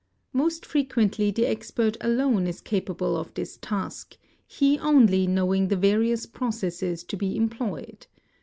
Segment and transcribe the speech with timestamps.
[0.33, 6.25] Most frequently the expert alone is capable of this task, he only knowing the various
[6.25, 8.07] processes to be employed.